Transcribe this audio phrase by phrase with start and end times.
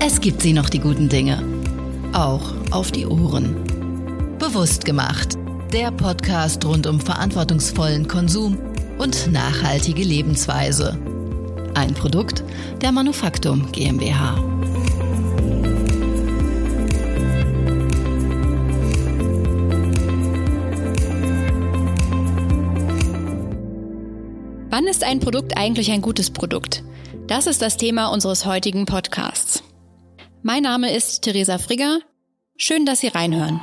[0.00, 1.42] Es gibt sie noch, die guten Dinge.
[2.12, 3.56] Auch auf die Ohren.
[4.38, 5.36] Bewusst gemacht.
[5.72, 8.58] Der Podcast rund um verantwortungsvollen Konsum
[8.98, 10.96] und nachhaltige Lebensweise.
[11.74, 12.44] Ein Produkt
[12.80, 14.36] der Manufaktum GmbH.
[24.70, 26.84] Wann ist ein Produkt eigentlich ein gutes Produkt?
[27.26, 29.64] Das ist das Thema unseres heutigen Podcasts.
[30.42, 31.98] Mein Name ist Theresa Frigger.
[32.56, 33.60] Schön, dass Sie reinhören.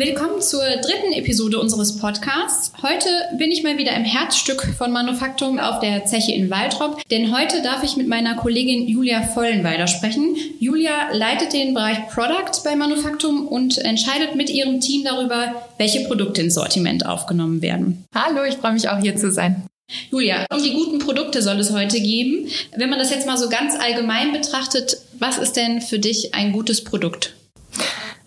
[0.00, 2.72] Willkommen zur dritten Episode unseres Podcasts.
[2.80, 7.36] Heute bin ich mal wieder im Herzstück von Manufaktum auf der Zeche in Waldrop, denn
[7.36, 10.36] heute darf ich mit meiner Kollegin Julia Vollenweider sprechen.
[10.58, 16.40] Julia leitet den Bereich Product bei Manufaktum und entscheidet mit ihrem Team darüber, welche Produkte
[16.40, 18.06] ins Sortiment aufgenommen werden.
[18.14, 19.66] Hallo, ich freue mich auch hier zu sein.
[20.10, 22.48] Julia, um die guten Produkte soll es heute geben.
[22.74, 26.52] Wenn man das jetzt mal so ganz allgemein betrachtet, was ist denn für dich ein
[26.52, 27.34] gutes Produkt?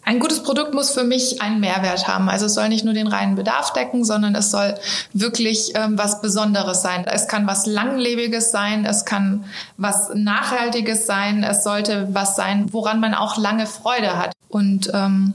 [0.05, 2.29] Ein gutes Produkt muss für mich einen Mehrwert haben.
[2.29, 4.75] Also es soll nicht nur den reinen Bedarf decken, sondern es soll
[5.13, 7.05] wirklich ähm, was Besonderes sein.
[7.05, 9.45] Es kann was Langlebiges sein, es kann
[9.77, 14.33] was Nachhaltiges sein, es sollte was sein, woran man auch lange Freude hat.
[14.49, 15.33] Und ähm,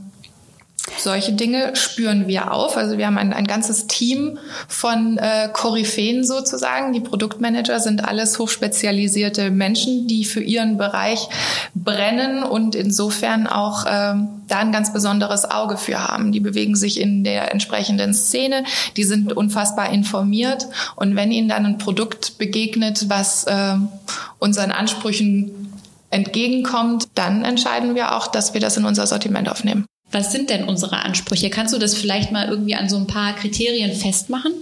[1.00, 2.76] solche Dinge spüren wir auf.
[2.76, 6.92] Also wir haben ein, ein ganzes Team von äh, Koryphäen sozusagen.
[6.92, 11.28] Die Produktmanager sind alles hochspezialisierte Menschen, die für ihren Bereich
[11.74, 16.32] brennen und insofern auch ähm, da ein ganz besonderes Auge für haben.
[16.32, 18.64] Die bewegen sich in der entsprechenden Szene,
[18.96, 23.74] die sind unfassbar informiert und wenn ihnen dann ein Produkt begegnet, was äh,
[24.38, 25.72] unseren Ansprüchen
[26.10, 29.84] entgegenkommt, dann entscheiden wir auch, dass wir das in unser Sortiment aufnehmen.
[30.10, 31.50] Was sind denn unsere Ansprüche?
[31.50, 34.52] Kannst du das vielleicht mal irgendwie an so ein paar Kriterien festmachen?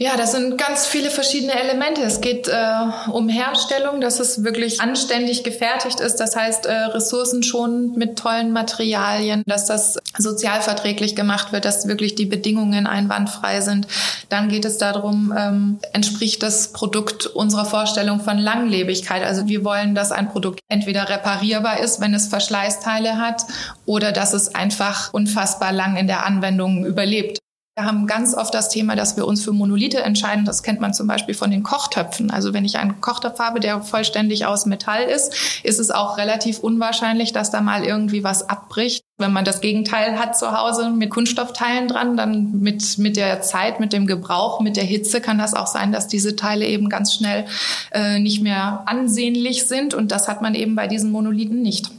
[0.00, 2.02] Ja, das sind ganz viele verschiedene Elemente.
[2.02, 6.20] Es geht äh, um Herstellung, dass es wirklich anständig gefertigt ist.
[6.20, 12.26] Das heißt, äh, ressourcenschonend mit tollen Materialien, dass das sozialverträglich gemacht wird, dass wirklich die
[12.26, 13.88] Bedingungen einwandfrei sind.
[14.28, 19.24] Dann geht es darum, ähm, entspricht das Produkt unserer Vorstellung von Langlebigkeit.
[19.24, 23.42] Also wir wollen, dass ein Produkt entweder reparierbar ist, wenn es Verschleißteile hat,
[23.84, 27.40] oder dass es einfach unfassbar lang in der Anwendung überlebt.
[27.78, 30.44] Wir haben ganz oft das Thema, dass wir uns für Monolithe entscheiden.
[30.44, 32.28] Das kennt man zum Beispiel von den Kochtöpfen.
[32.28, 36.58] Also wenn ich einen Kochtopf habe, der vollständig aus Metall ist, ist es auch relativ
[36.58, 39.04] unwahrscheinlich, dass da mal irgendwie was abbricht.
[39.16, 43.78] Wenn man das Gegenteil hat zu Hause mit Kunststoffteilen dran, dann mit, mit der Zeit,
[43.78, 47.14] mit dem Gebrauch, mit der Hitze kann das auch sein, dass diese Teile eben ganz
[47.14, 47.44] schnell
[47.92, 49.94] äh, nicht mehr ansehnlich sind.
[49.94, 51.92] Und das hat man eben bei diesen Monolithen nicht.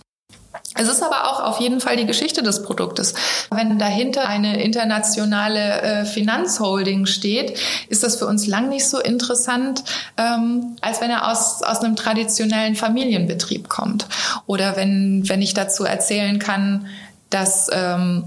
[0.75, 3.15] Es ist aber auch auf jeden Fall die Geschichte des Produktes.
[3.49, 7.57] Wenn dahinter eine internationale äh, Finanzholding steht,
[7.89, 9.83] ist das für uns lang nicht so interessant,
[10.17, 14.05] ähm, als wenn er aus, aus einem traditionellen Familienbetrieb kommt.
[14.45, 16.85] Oder wenn, wenn ich dazu erzählen kann,
[17.31, 18.25] dass, ähm,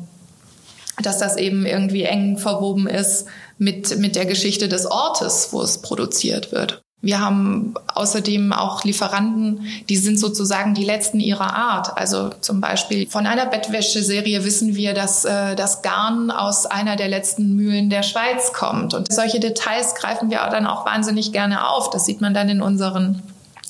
[1.00, 3.26] dass das eben irgendwie eng verwoben ist
[3.56, 6.82] mit, mit der Geschichte des Ortes, wo es produziert wird.
[7.02, 11.98] Wir haben außerdem auch Lieferanten, die sind sozusagen die letzten ihrer Art.
[11.98, 17.08] Also zum Beispiel von einer Bettwäscheserie wissen wir, dass äh, das Garn aus einer der
[17.08, 18.94] letzten Mühlen der Schweiz kommt.
[18.94, 21.90] Und solche Details greifen wir dann auch wahnsinnig gerne auf.
[21.90, 23.20] Das sieht man dann in unseren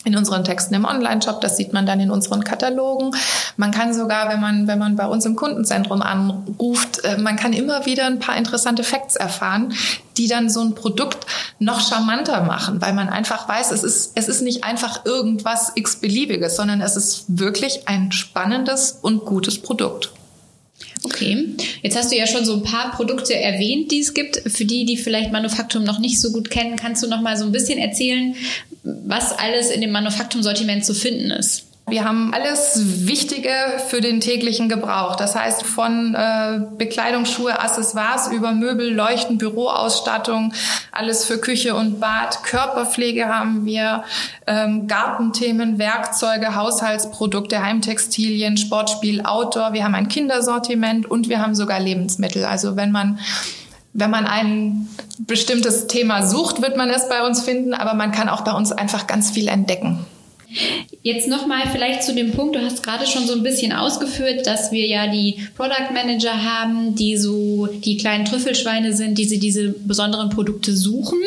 [0.05, 3.13] in unseren Texten im Online-Shop, das sieht man dann in unseren Katalogen.
[3.57, 7.53] Man kann sogar, wenn man, wenn man bei uns im Kundenzentrum anruft, äh, man kann
[7.53, 9.73] immer wieder ein paar interessante Facts erfahren,
[10.17, 11.27] die dann so ein Produkt
[11.59, 16.57] noch charmanter machen, weil man einfach weiß, es ist, es ist nicht einfach irgendwas x-beliebiges,
[16.57, 20.11] sondern es ist wirklich ein spannendes und gutes Produkt.
[21.05, 24.37] Okay, jetzt hast du ja schon so ein paar Produkte erwähnt, die es gibt.
[24.51, 27.45] Für die, die vielleicht Manufaktum noch nicht so gut kennen, kannst du noch mal so
[27.45, 28.37] ein bisschen erzählen,
[28.85, 31.65] was alles in dem Manufaktum-Sortiment zu finden ist?
[31.89, 33.51] Wir haben alles Wichtige
[33.89, 35.17] für den täglichen Gebrauch.
[35.17, 40.55] Das heißt von äh, Bekleidung, Schuhe, Accessoires über Möbel, Leuchten, Büroausstattung,
[40.93, 42.45] alles für Küche und Bad.
[42.45, 44.05] Körperpflege haben wir,
[44.47, 49.73] ähm, Gartenthemen, Werkzeuge, Haushaltsprodukte, Heimtextilien, Sportspiel, Outdoor.
[49.73, 52.45] Wir haben ein Kindersortiment und wir haben sogar Lebensmittel.
[52.45, 53.19] Also wenn man
[53.95, 58.31] wenn man ein bestimmtes Thema sucht, wird man es bei uns finden, aber man kann
[58.31, 60.07] auch bei uns einfach ganz viel entdecken.
[61.03, 64.71] Jetzt nochmal vielleicht zu dem Punkt, du hast gerade schon so ein bisschen ausgeführt, dass
[64.73, 69.71] wir ja die Product Manager haben, die so die kleinen Trüffelschweine sind, die sie diese
[69.71, 71.19] besonderen Produkte suchen.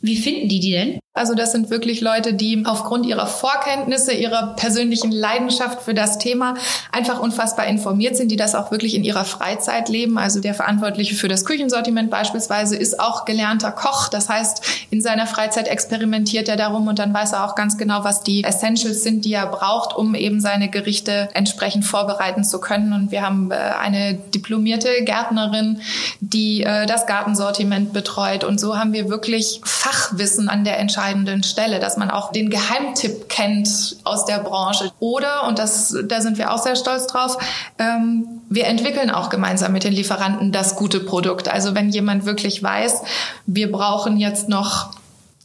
[0.00, 0.98] Wie finden die die denn?
[1.14, 6.54] Also das sind wirklich Leute, die aufgrund ihrer Vorkenntnisse, ihrer persönlichen Leidenschaft für das Thema
[6.90, 10.16] einfach unfassbar informiert sind, die das auch wirklich in ihrer Freizeit leben.
[10.16, 14.08] Also der Verantwortliche für das Küchensortiment beispielsweise ist auch gelernter Koch.
[14.08, 18.04] Das heißt, in seiner Freizeit experimentiert er darum und dann weiß er auch ganz genau,
[18.04, 22.94] was die Essentials sind, die er braucht, um eben seine Gerichte entsprechend vorbereiten zu können.
[22.94, 25.82] Und wir haben äh, eine diplomierte Gärtnerin,
[26.20, 28.44] die äh, das Gartensortiment betreut.
[28.44, 32.48] Und so haben wir wirklich Fachwissen an der Entscheidung entscheidenden Stelle, dass man auch den
[32.48, 34.90] Geheimtipp kennt aus der Branche.
[35.00, 37.38] Oder, und das, da sind wir auch sehr stolz drauf,
[37.78, 41.48] ähm, wir entwickeln auch gemeinsam mit den Lieferanten das gute Produkt.
[41.48, 43.02] Also wenn jemand wirklich weiß,
[43.46, 44.90] wir brauchen jetzt noch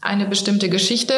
[0.02, 1.14] eine bestimmte Geschichte,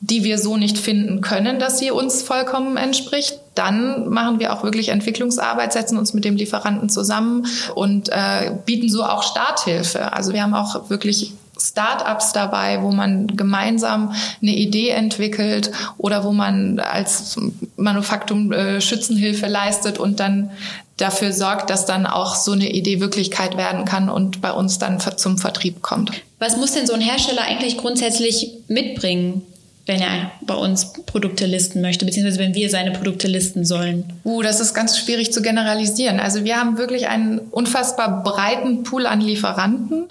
[0.00, 4.62] die wir so nicht finden können, dass sie uns vollkommen entspricht, dann machen wir auch
[4.62, 10.12] wirklich Entwicklungsarbeit, setzen uns mit dem Lieferanten zusammen und äh, bieten so auch Starthilfe.
[10.12, 11.32] Also wir haben auch wirklich
[11.64, 14.12] Startups dabei, wo man gemeinsam
[14.42, 17.36] eine Idee entwickelt oder wo man als
[17.76, 20.50] Manufaktum äh, Schützenhilfe leistet und dann
[20.96, 25.00] dafür sorgt, dass dann auch so eine Idee Wirklichkeit werden kann und bei uns dann
[25.00, 26.12] zum Vertrieb kommt.
[26.38, 29.42] Was muss denn so ein Hersteller eigentlich grundsätzlich mitbringen?
[29.86, 34.04] wenn er bei uns Produkte listen möchte, beziehungsweise wenn wir seine Produkte listen sollen?
[34.24, 36.20] Uh, das ist ganz schwierig zu generalisieren.
[36.20, 40.06] Also wir haben wirklich einen unfassbar breiten Pool an Lieferanten.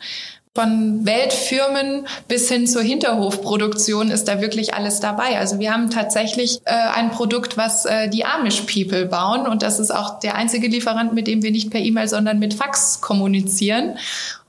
[0.55, 5.39] Von Weltfirmen bis hin zur Hinterhofproduktion ist da wirklich alles dabei.
[5.39, 9.79] Also wir haben tatsächlich äh, ein Produkt, was äh, die Amish People bauen und das
[9.79, 13.97] ist auch der einzige Lieferant, mit dem wir nicht per E-Mail, sondern mit Fax kommunizieren.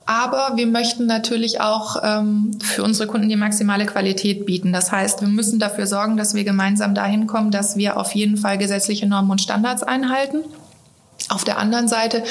[0.04, 4.74] Aber wir möchten natürlich auch ähm, für unsere Kunden die maximale Qualität bieten.
[4.74, 8.36] Das heißt, wir müssen dafür sorgen, dass wir gemeinsam dahin kommen, dass wir auf jeden
[8.36, 10.44] Fall gesetzliche Normen und Standards einhalten.
[11.30, 12.22] Auf der anderen Seite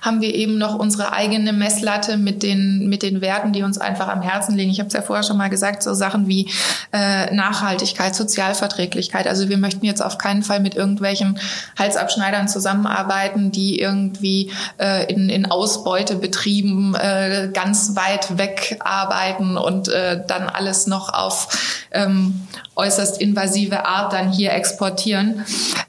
[0.00, 4.08] haben wir eben noch unsere eigene Messlatte mit den, mit den Werten, die uns einfach
[4.08, 4.72] am Herzen liegen.
[4.72, 6.50] Ich habe es ja vorher schon mal gesagt, so Sachen wie
[6.92, 9.28] äh, Nachhaltigkeit, Sozialverträglichkeit.
[9.28, 11.38] Also wir möchten jetzt auf keinen Fall mit irgendwelchen
[11.78, 20.22] Halsabschneidern zusammenarbeiten, die irgendwie äh, in, in Ausbeutebetrieben äh, ganz weit weg arbeiten und äh,
[20.26, 25.44] dann alles noch auf ähm, äußerst invasive Art dann hier exportieren.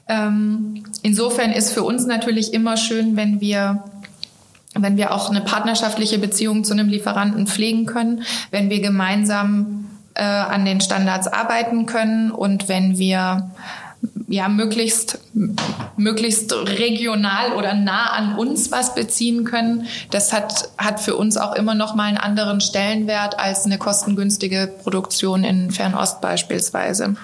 [0.08, 3.84] Ähm, insofern ist für uns natürlich immer schön, wenn wir
[4.74, 9.84] wenn wir auch eine partnerschaftliche Beziehung zu einem Lieferanten pflegen können, wenn wir gemeinsam
[10.14, 13.50] äh, an den Standards arbeiten können und wenn wir
[14.28, 15.20] ja möglichst
[15.96, 19.86] möglichst regional oder nah an uns was beziehen können.
[20.10, 24.72] Das hat hat für uns auch immer noch mal einen anderen Stellenwert als eine kostengünstige
[24.82, 27.14] Produktion in Fernost beispielsweise.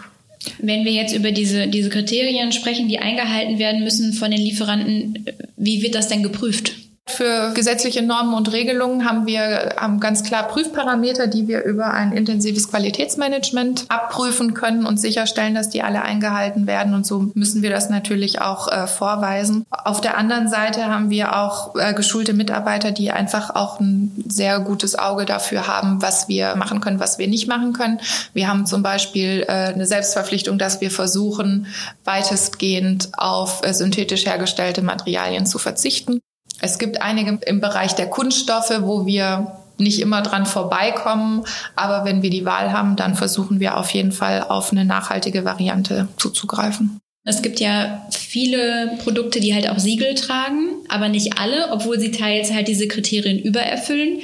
[0.58, 5.26] Wenn wir jetzt über diese, diese Kriterien sprechen, die eingehalten werden müssen von den Lieferanten,
[5.56, 6.74] wie wird das denn geprüft?
[7.08, 12.12] Für gesetzliche Normen und Regelungen haben wir haben ganz klar Prüfparameter, die wir über ein
[12.12, 16.94] intensives Qualitätsmanagement abprüfen können und sicherstellen, dass die alle eingehalten werden.
[16.94, 19.64] Und so müssen wir das natürlich auch äh, vorweisen.
[19.70, 24.60] Auf der anderen Seite haben wir auch äh, geschulte Mitarbeiter, die einfach auch ein sehr
[24.60, 28.00] gutes Auge dafür haben, was wir machen können, was wir nicht machen können.
[28.34, 31.66] Wir haben zum Beispiel äh, eine Selbstverpflichtung, dass wir versuchen,
[32.04, 36.20] weitestgehend auf äh, synthetisch hergestellte Materialien zu verzichten.
[36.60, 41.44] Es gibt einige im Bereich der Kunststoffe, wo wir nicht immer dran vorbeikommen,
[41.76, 45.44] aber wenn wir die Wahl haben, dann versuchen wir auf jeden Fall auf eine nachhaltige
[45.44, 47.00] Variante zuzugreifen.
[47.24, 52.10] Es gibt ja viele Produkte, die halt auch Siegel tragen, aber nicht alle, obwohl sie
[52.10, 54.20] teils halt diese Kriterien übererfüllen.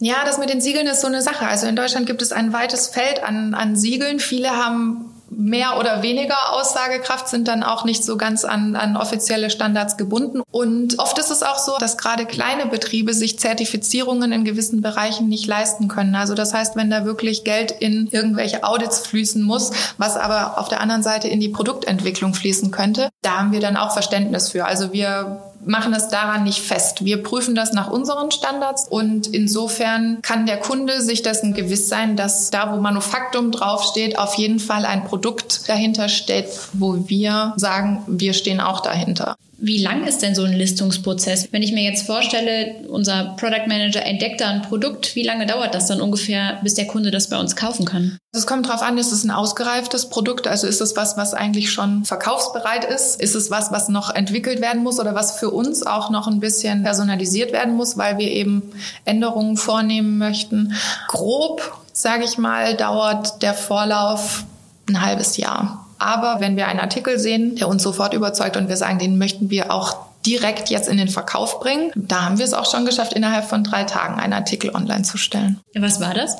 [0.00, 1.46] Ja, das mit den Siegeln ist so eine Sache.
[1.46, 4.18] Also in Deutschland gibt es ein weites Feld an, an Siegeln.
[4.18, 5.09] Viele haben
[5.40, 10.42] mehr oder weniger Aussagekraft, sind dann auch nicht so ganz an, an offizielle Standards gebunden.
[10.50, 15.28] Und oft ist es auch so, dass gerade kleine Betriebe sich Zertifizierungen in gewissen Bereichen
[15.28, 16.14] nicht leisten können.
[16.14, 20.68] Also das heißt, wenn da wirklich Geld in irgendwelche Audits fließen muss, was aber auf
[20.68, 24.66] der anderen Seite in die Produktentwicklung fließen könnte, da haben wir dann auch Verständnis für.
[24.66, 27.04] Also wir machen es daran nicht fest.
[27.04, 32.16] Wir prüfen das nach unseren Standards und insofern kann der Kunde sich dessen gewiss sein,
[32.16, 38.02] dass da, wo Manufaktum draufsteht, auf jeden Fall ein Produkt dahinter steht, wo wir sagen,
[38.06, 39.36] wir stehen auch dahinter.
[39.62, 41.48] Wie lang ist denn so ein Listungsprozess?
[41.50, 45.74] Wenn ich mir jetzt vorstelle, unser Product Manager entdeckt da ein Produkt, wie lange dauert
[45.74, 48.16] das dann ungefähr, bis der Kunde das bei uns kaufen kann?
[48.32, 50.46] Es kommt darauf an, ist es ein ausgereiftes Produkt?
[50.46, 53.20] Also ist es was, was eigentlich schon verkaufsbereit ist?
[53.20, 56.40] Ist es was, was noch entwickelt werden muss oder was für uns auch noch ein
[56.40, 58.72] bisschen personalisiert werden muss, weil wir eben
[59.04, 60.72] Änderungen vornehmen möchten?
[61.06, 61.60] Grob,
[61.92, 64.44] sage ich mal, dauert der Vorlauf
[64.88, 65.86] ein halbes Jahr.
[66.00, 69.50] Aber wenn wir einen Artikel sehen, der uns sofort überzeugt und wir sagen, den möchten
[69.50, 73.12] wir auch direkt jetzt in den Verkauf bringen, da haben wir es auch schon geschafft,
[73.12, 75.60] innerhalb von drei Tagen einen Artikel online zu stellen.
[75.74, 76.36] Was war das?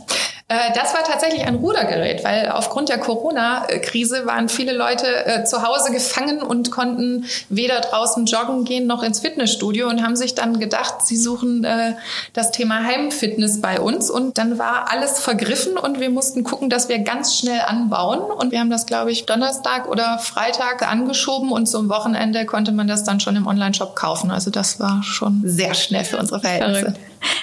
[0.50, 5.62] Äh, das war tatsächlich ein Rudergerät, weil aufgrund der Corona-Krise waren viele Leute äh, zu
[5.62, 10.58] Hause gefangen und konnten weder draußen joggen gehen noch ins Fitnessstudio und haben sich dann
[10.58, 11.94] gedacht, sie suchen äh,
[12.32, 14.10] das Thema Heimfitness bei uns.
[14.10, 18.18] Und dann war alles vergriffen und wir mussten gucken, dass wir ganz schnell anbauen.
[18.18, 22.88] Und wir haben das, glaube ich, Donnerstag oder Freitag angeschoben und zum Wochenende konnte man
[22.88, 24.30] das dann schon im Online-Shop kaufen.
[24.30, 26.80] Also das war schon sehr schnell für unsere Verhältnisse.
[26.80, 27.00] Verrückt.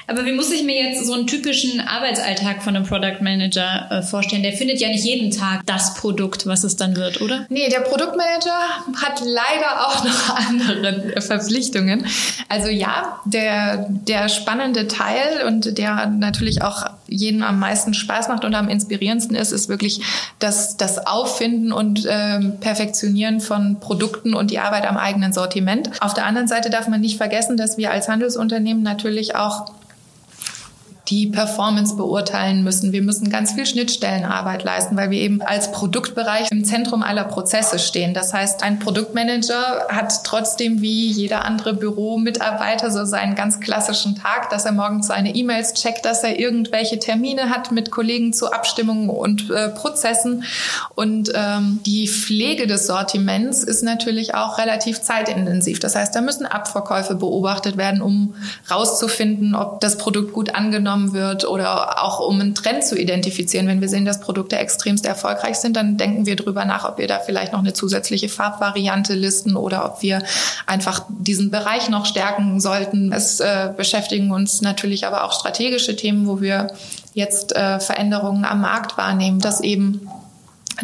[0.08, 4.02] Aber wie muss ich mir jetzt so einen typischen Arbeitsalltag von einem Product Manager äh,
[4.02, 4.42] vorstellen?
[4.42, 7.46] Der findet ja nicht jeden Tag das Produkt, was es dann wird, oder?
[7.50, 8.58] Nee, der Produktmanager
[9.02, 12.06] hat leider auch noch andere Verpflichtungen.
[12.48, 18.46] Also ja, der, der spannende Teil und der natürlich auch jedem am meisten Spaß macht
[18.46, 20.02] und am inspirierendsten ist, ist wirklich
[20.40, 25.90] das, das Auffinden und ähm, Perfektionieren von Produkten und die Arbeit am eigenen Sortiment.
[26.02, 29.67] Auf der anderen Seite darf man nicht vergessen, dass wir als Handelsunternehmen natürlich auch
[31.10, 32.92] die Performance beurteilen müssen.
[32.92, 37.80] Wir müssen ganz viel Schnittstellenarbeit leisten, weil wir eben als Produktbereich im Zentrum aller Prozesse
[37.80, 38.14] stehen.
[38.14, 44.50] Das heißt, ein Produktmanager hat trotzdem wie jeder andere Büromitarbeiter so seinen ganz klassischen Tag,
[44.50, 49.10] dass er morgens seine E-Mails checkt, dass er irgendwelche Termine hat mit Kollegen zu Abstimmungen
[49.10, 50.44] und äh, Prozessen.
[50.96, 55.80] Und ähm, die Pflege des Sortiments ist natürlich auch relativ zeitintensiv.
[55.80, 58.36] Das heißt, da müssen Abverkäufe beobachtet werden, um
[58.70, 63.68] rauszufinden, ob das Produkt gut angenommen wahrgenommen wird oder auch um einen Trend zu identifizieren.
[63.68, 67.08] Wenn wir sehen, dass Produkte extremst erfolgreich sind, dann denken wir darüber nach, ob wir
[67.08, 70.22] da vielleicht noch eine zusätzliche Farbvariante listen oder ob wir
[70.66, 73.12] einfach diesen Bereich noch stärken sollten.
[73.12, 76.72] Es äh, beschäftigen uns natürlich aber auch strategische Themen, wo wir
[77.14, 80.08] jetzt äh, Veränderungen am Markt wahrnehmen, dass eben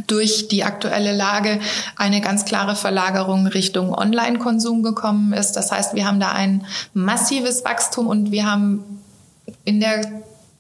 [0.08, 1.60] durch die aktuelle Lage
[1.96, 5.52] eine ganz klare Verlagerung Richtung Online-Konsum gekommen ist.
[5.52, 6.66] Das heißt, wir haben da ein
[6.96, 9.03] massives Wachstum und wir haben
[9.66, 10.02] in der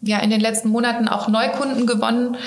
[0.01, 2.38] ja in den letzten Monaten auch Neukunden gewonnen.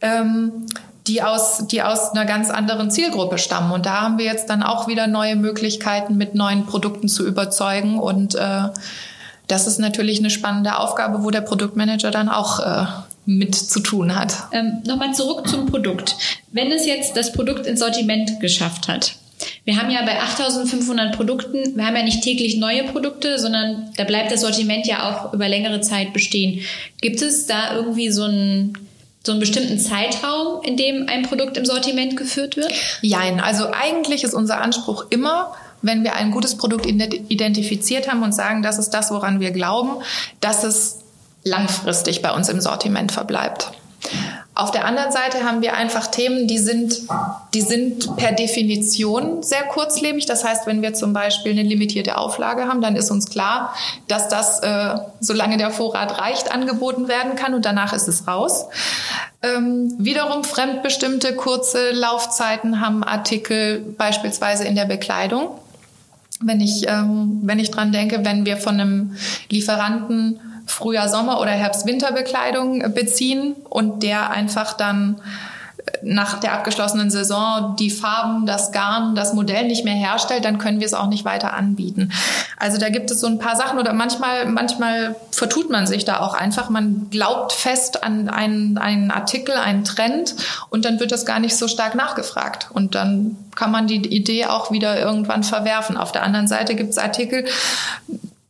[0.00, 0.66] Ähm,
[1.06, 3.72] die aus, die aus einer ganz anderen Zielgruppe stammen.
[3.72, 7.98] Und da haben wir jetzt dann auch wieder neue Möglichkeiten, mit neuen Produkten zu überzeugen.
[7.98, 8.62] Und äh,
[9.46, 12.86] das ist natürlich eine spannende Aufgabe, wo der Produktmanager dann auch äh,
[13.24, 14.34] mit zu tun hat.
[14.52, 16.16] Ähm, Nochmal zurück zum Produkt.
[16.50, 19.16] Wenn es jetzt das Produkt ins Sortiment geschafft hat,
[19.64, 24.04] wir haben ja bei 8500 Produkten, wir haben ja nicht täglich neue Produkte, sondern da
[24.04, 26.60] bleibt das Sortiment ja auch über längere Zeit bestehen.
[27.00, 28.78] Gibt es da irgendwie so einen,
[29.24, 32.72] so einen bestimmten Zeitraum, in dem ein Produkt im Sortiment geführt wird?
[33.02, 38.32] Jein, also eigentlich ist unser Anspruch immer, wenn wir ein gutes Produkt identifiziert haben und
[38.32, 40.02] sagen, das ist das, woran wir glauben,
[40.40, 41.00] dass es
[41.44, 43.70] langfristig bei uns im Sortiment verbleibt.
[44.58, 47.02] Auf der anderen Seite haben wir einfach Themen, die sind,
[47.52, 50.24] die sind per Definition sehr kurzlebig.
[50.24, 53.74] Das heißt, wenn wir zum Beispiel eine limitierte Auflage haben, dann ist uns klar,
[54.08, 58.64] dass das, äh, solange der Vorrat reicht, angeboten werden kann und danach ist es raus.
[59.42, 65.50] Ähm, wiederum fremdbestimmte kurze Laufzeiten haben Artikel beispielsweise in der Bekleidung.
[66.40, 69.16] Wenn ich, ähm, wenn ich dran denke, wenn wir von einem
[69.50, 75.20] Lieferanten Frühjahr, Sommer oder Herbst-Winterbekleidung beziehen und der einfach dann
[76.02, 80.80] nach der abgeschlossenen Saison die Farben, das Garn, das Modell nicht mehr herstellt, dann können
[80.80, 82.12] wir es auch nicht weiter anbieten.
[82.58, 86.20] Also da gibt es so ein paar Sachen oder manchmal, manchmal vertut man sich da
[86.20, 86.70] auch einfach.
[86.70, 90.34] Man glaubt fest an einen, einen Artikel, einen Trend
[90.70, 92.68] und dann wird das gar nicht so stark nachgefragt.
[92.72, 95.96] Und dann kann man die Idee auch wieder irgendwann verwerfen.
[95.96, 97.44] Auf der anderen Seite gibt es Artikel,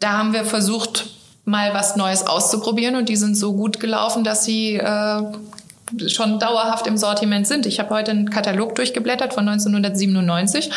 [0.00, 1.06] da haben wir versucht,
[1.46, 5.22] mal was Neues auszuprobieren und die sind so gut gelaufen, dass sie äh,
[6.08, 7.64] schon dauerhaft im Sortiment sind.
[7.64, 10.70] Ich habe heute einen Katalog durchgeblättert von 1997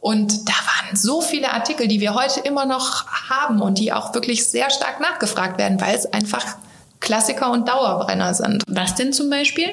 [0.00, 4.14] und da waren so viele Artikel, die wir heute immer noch haben und die auch
[4.14, 6.56] wirklich sehr stark nachgefragt werden, weil es einfach
[7.00, 8.62] Klassiker und Dauerbrenner sind.
[8.66, 9.68] Was denn zum Beispiel?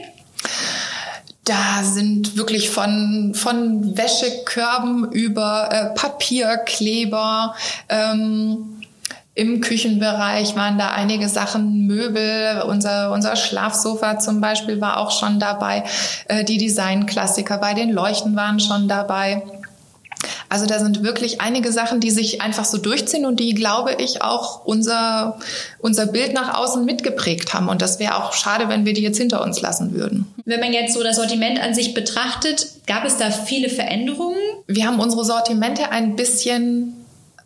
[1.45, 7.55] Da sind wirklich von, von Wäschekörben über äh, Papierkleber,
[7.88, 8.83] ähm,
[9.36, 15.40] im Küchenbereich waren da einige Sachen, Möbel, unser, unser Schlafsofa zum Beispiel war auch schon
[15.40, 15.84] dabei,
[16.28, 19.42] äh, die Designklassiker bei den Leuchten waren schon dabei.
[20.50, 24.22] Also da sind wirklich einige Sachen, die sich einfach so durchziehen und die, glaube ich,
[24.22, 25.40] auch unser,
[25.80, 27.70] unser Bild nach außen mitgeprägt haben.
[27.70, 30.32] Und das wäre auch schade, wenn wir die jetzt hinter uns lassen würden.
[30.46, 34.38] Wenn man jetzt so das Sortiment an sich betrachtet, gab es da viele Veränderungen?
[34.68, 37.02] Wir haben unsere Sortimente ein bisschen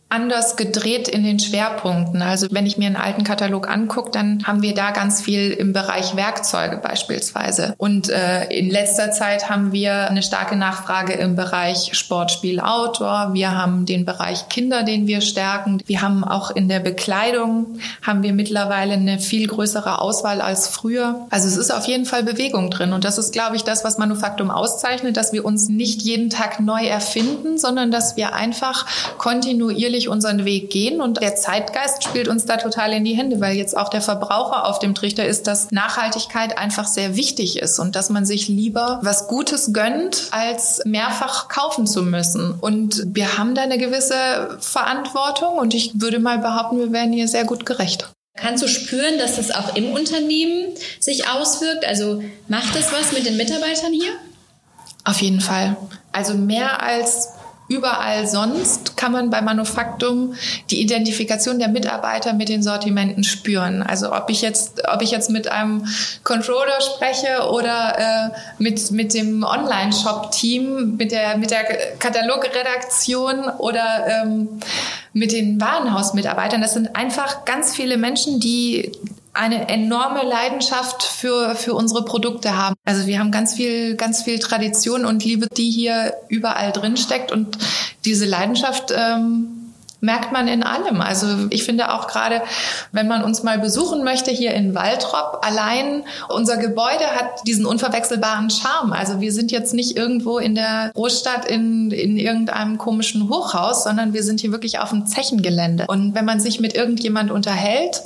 [0.10, 2.22] anders gedreht in den Schwerpunkten.
[2.22, 5.74] Also wenn ich mir einen alten Katalog angucke, dann haben wir da ganz viel im
[5.74, 7.76] Bereich Werkzeuge beispielsweise.
[7.78, 13.34] Und äh, in letzter Zeit haben wir eine starke Nachfrage im Bereich Sportspiel Outdoor.
[13.34, 15.82] Wir haben den Bereich Kinder, den wir stärken.
[15.86, 21.28] Wir haben auch in der Bekleidung haben wir mittlerweile eine viel größere Auswahl als früher.
[21.30, 22.94] Also es ist auf jeden Fall Bewegung drin.
[22.94, 26.62] Und das ist, glaube ich, das, was Manufaktum auszeichnet, dass wir uns nicht jeden Tag
[26.62, 28.86] neu erfinden, sondern dass wir einfach
[29.18, 33.42] kontinuierlich natürlich unseren Weg gehen und der Zeitgeist spielt uns da total in die Hände,
[33.42, 37.80] weil jetzt auch der Verbraucher auf dem Trichter ist, dass Nachhaltigkeit einfach sehr wichtig ist
[37.80, 42.54] und dass man sich lieber was Gutes gönnt, als mehrfach kaufen zu müssen.
[42.62, 47.28] Und wir haben da eine gewisse Verantwortung und ich würde mal behaupten, wir werden hier
[47.28, 48.10] sehr gut gerecht.
[48.36, 51.86] Kannst du spüren, dass das auch im Unternehmen sich auswirkt?
[51.86, 54.12] Also macht das was mit den Mitarbeitern hier?
[55.06, 55.76] Auf jeden Fall.
[56.12, 57.30] Also mehr als
[57.70, 60.36] Überall sonst kann man bei Manufaktum
[60.70, 63.84] die Identifikation der Mitarbeiter mit den Sortimenten spüren.
[63.84, 65.86] Also ob ich jetzt, ob ich jetzt mit einem
[66.24, 71.66] Controller spreche oder äh, mit, mit dem Online-Shop-Team, mit der, mit der
[72.00, 74.60] Katalogredaktion oder ähm,
[75.12, 76.62] mit den Warenhausmitarbeitern.
[76.62, 78.94] Das sind einfach ganz viele Menschen, die
[79.38, 82.76] eine enorme Leidenschaft für, für unsere Produkte haben.
[82.86, 87.32] Also wir haben ganz viel, ganz viel Tradition und Liebe, die hier überall drin steckt
[87.32, 87.58] und
[88.06, 89.58] diese Leidenschaft ähm,
[90.00, 91.02] merkt man in allem.
[91.02, 92.42] Also ich finde auch gerade,
[92.92, 98.50] wenn man uns mal besuchen möchte hier in Waltrop, allein unser Gebäude hat diesen unverwechselbaren
[98.50, 98.94] Charme.
[98.94, 104.14] Also wir sind jetzt nicht irgendwo in der Großstadt in, in irgendeinem komischen Hochhaus, sondern
[104.14, 105.86] wir sind hier wirklich auf dem Zechengelände.
[105.88, 108.04] Und wenn man sich mit irgendjemand unterhält,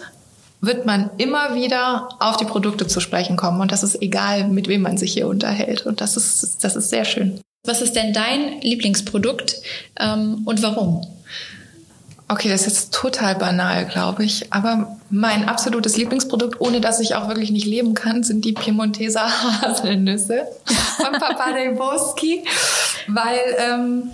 [0.62, 3.60] wird man immer wieder auf die Produkte zu sprechen kommen.
[3.60, 5.86] Und das ist egal, mit wem man sich hier unterhält.
[5.86, 7.42] Und das ist, das ist sehr schön.
[7.66, 9.56] Was ist denn dein Lieblingsprodukt
[10.00, 11.06] ähm, und warum?
[12.28, 14.54] Okay, das ist jetzt total banal, glaube ich.
[14.54, 19.28] Aber mein absolutes Lieblingsprodukt, ohne dass ich auch wirklich nicht leben kann, sind die Piemonteser
[19.62, 20.48] Haselnüsse
[20.98, 22.46] von Papa Dejbowski.
[23.08, 24.12] Weil ähm,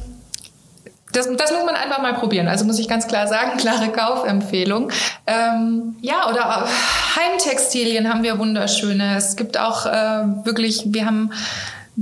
[1.11, 2.47] das, das muss man einfach mal probieren.
[2.47, 4.91] Also muss ich ganz klar sagen, klare Kaufempfehlung.
[5.25, 6.67] Ähm, ja, oder
[7.15, 9.17] Heimtextilien haben wir wunderschöne.
[9.17, 11.31] Es gibt auch äh, wirklich, wir haben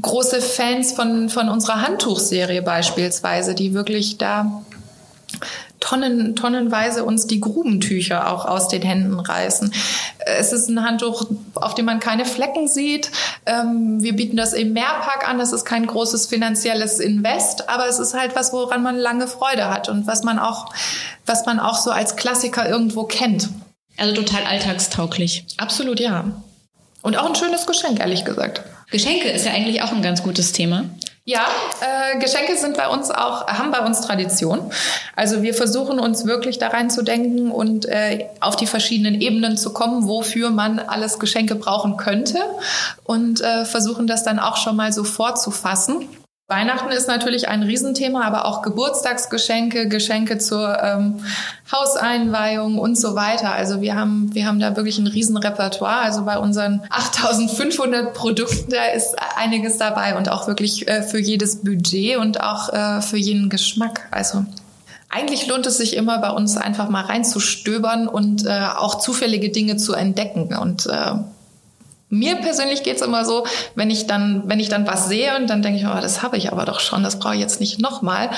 [0.02, 4.62] große Fans von, von unserer Handtuchserie beispielsweise, die wirklich da
[5.86, 9.72] Tonnen, tonnenweise uns die Grubentücher auch aus den Händen reißen.
[10.18, 13.12] Es ist ein Handtuch, auf dem man keine Flecken sieht.
[13.46, 15.38] Ähm, wir bieten das im Mehrpack an.
[15.38, 19.70] Das ist kein großes finanzielles Invest, aber es ist halt was, woran man lange Freude
[19.70, 20.74] hat und was man auch,
[21.28, 23.50] was man auch so als Klassiker irgendwo kennt.
[23.96, 25.46] Also total alltagstauglich.
[25.58, 26.26] Absolut, ja.
[27.04, 28.64] Und auch ein schönes Geschenk, ehrlich gesagt.
[28.90, 30.86] Geschenke ist ja eigentlich auch ein ganz gutes Thema.
[31.28, 31.48] Ja,
[31.82, 34.72] äh, Geschenke sind bei uns auch, haben bei uns Tradition.
[35.16, 40.08] Also wir versuchen uns wirklich da reinzudenken und äh, auf die verschiedenen Ebenen zu kommen,
[40.08, 42.38] wofür man alles Geschenke brauchen könnte
[43.06, 46.08] und äh, versuchen das dann auch schon mal so vorzufassen.
[46.48, 51.20] Weihnachten ist natürlich ein Riesenthema, aber auch Geburtstagsgeschenke, Geschenke zur ähm,
[51.72, 53.52] Hauseinweihung und so weiter.
[53.52, 56.02] Also wir haben, wir haben da wirklich ein Riesenrepertoire.
[56.02, 61.64] Also bei unseren 8500 Produkten, da ist einiges dabei und auch wirklich äh, für jedes
[61.64, 64.08] Budget und auch äh, für jeden Geschmack.
[64.12, 64.46] Also
[65.10, 69.78] eigentlich lohnt es sich immer bei uns einfach mal reinzustöbern und äh, auch zufällige Dinge
[69.78, 71.14] zu entdecken und äh,
[72.18, 75.62] mir persönlich geht's immer so, wenn ich dann, wenn ich dann was sehe und dann
[75.62, 78.30] denke ich, oh, das habe ich aber doch schon, das brauche ich jetzt nicht nochmal.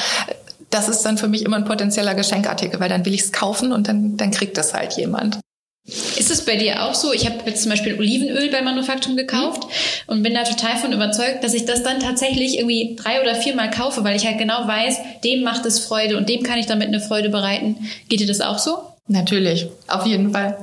[0.70, 3.72] Das ist dann für mich immer ein potenzieller Geschenkartikel, weil dann will ich es kaufen
[3.72, 5.40] und dann, dann kriegt das halt jemand.
[5.88, 7.14] Ist es bei dir auch so?
[7.14, 9.70] Ich habe jetzt zum Beispiel Olivenöl bei Manufaktum gekauft mhm.
[10.08, 13.72] und bin da total von überzeugt, dass ich das dann tatsächlich irgendwie drei oder viermal
[13.72, 16.90] kaufe, weil ich halt genau weiß, dem macht es Freude und dem kann ich damit
[16.90, 17.78] eine Freude bereiten.
[18.10, 18.80] Geht dir das auch so?
[19.08, 20.58] Natürlich, auf jeden Fall.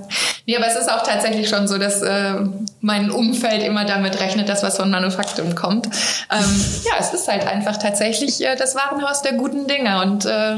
[0.47, 2.35] Nee, aber es ist auch tatsächlich schon so, dass äh,
[2.81, 5.87] mein Umfeld immer damit rechnet, dass was von Manufaktum kommt.
[5.87, 10.57] Ähm, ja, es ist halt einfach tatsächlich äh, das Warenhaus der guten Dinge und äh,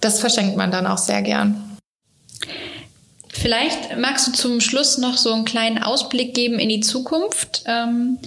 [0.00, 1.76] das verschenkt man dann auch sehr gern.
[3.32, 7.62] Vielleicht magst du zum Schluss noch so einen kleinen Ausblick geben in die Zukunft.
[7.66, 8.18] Ähm,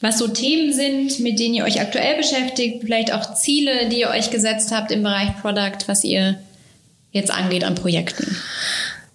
[0.00, 4.10] was so Themen sind, mit denen ihr euch aktuell beschäftigt, vielleicht auch Ziele, die ihr
[4.10, 6.38] euch gesetzt habt im Bereich Product, was ihr
[7.12, 8.36] jetzt angeht an Projekten?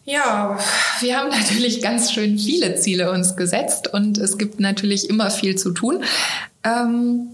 [0.03, 0.57] Ja,
[0.99, 5.55] wir haben natürlich ganz schön viele Ziele uns gesetzt und es gibt natürlich immer viel
[5.55, 6.03] zu tun.
[6.63, 7.27] Ähm,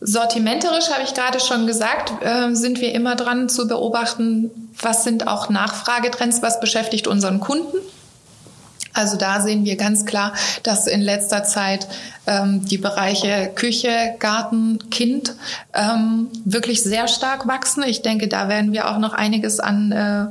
[0.00, 5.28] sortimenterisch habe ich gerade schon gesagt, äh, sind wir immer dran zu beobachten, was sind
[5.28, 7.78] auch Nachfragetrends, was beschäftigt unseren Kunden.
[8.94, 11.86] Also da sehen wir ganz klar, dass in letzter Zeit
[12.26, 15.34] ähm, die Bereiche Küche, Garten, Kind
[15.72, 17.84] ähm, wirklich sehr stark wachsen.
[17.84, 20.26] Ich denke, da werden wir auch noch einiges an äh,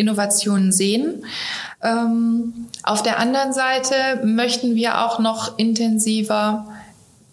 [0.00, 1.24] Innovationen sehen.
[1.82, 6.66] Ähm, auf der anderen Seite möchten wir auch noch intensiver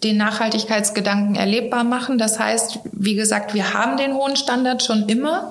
[0.04, 2.18] den Nachhaltigkeitsgedanken erlebbar machen.
[2.18, 5.50] Das heißt, wie gesagt, wir haben den hohen Standard schon immer,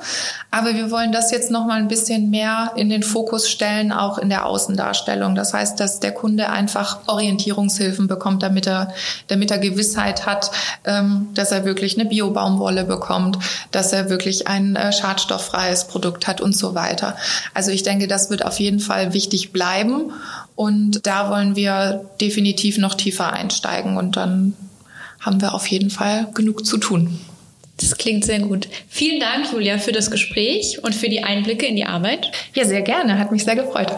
[0.51, 4.17] aber wir wollen das jetzt noch mal ein bisschen mehr in den Fokus stellen, auch
[4.17, 5.35] in der Außendarstellung.
[5.35, 8.93] Das heißt, dass der Kunde einfach Orientierungshilfen bekommt, damit er,
[9.27, 10.49] damit er Gewissheit hat,
[10.85, 13.37] ähm, dass er wirklich eine Biobaumwolle bekommt,
[13.71, 17.17] dass er wirklich ein äh, schadstofffreies Produkt hat und so weiter.
[17.53, 20.13] Also ich denke, das wird auf jeden Fall wichtig bleiben.
[20.57, 24.53] Und da wollen wir definitiv noch tiefer einsteigen und dann
[25.19, 27.19] haben wir auf jeden Fall genug zu tun.
[27.79, 28.67] Das klingt sehr gut.
[28.89, 32.31] Vielen Dank, Julia, für das Gespräch und für die Einblicke in die Arbeit.
[32.55, 33.19] Ja, sehr gerne.
[33.19, 33.93] Hat mich sehr gefreut.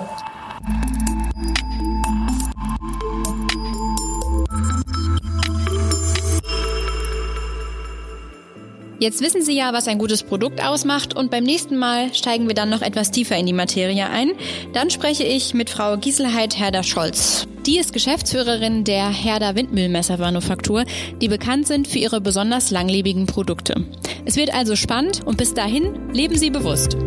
[8.99, 12.55] Jetzt wissen Sie ja, was ein gutes Produkt ausmacht und beim nächsten Mal steigen wir
[12.55, 14.33] dann noch etwas tiefer in die Materie ein.
[14.73, 17.47] Dann spreche ich mit Frau Gieselheit Herder-Scholz.
[17.65, 20.83] Die ist Geschäftsführerin der Herder Windmüllmessermanufaktur,
[21.21, 23.85] die bekannt sind für ihre besonders langlebigen Produkte.
[24.25, 26.97] Es wird also spannend und bis dahin leben Sie bewusst.